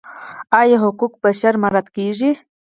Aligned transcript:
آیا 0.59 0.77
حقوق 0.85 1.13
بشر 1.23 1.53
مراعات 1.63 1.87
کیږي؟ 1.95 2.31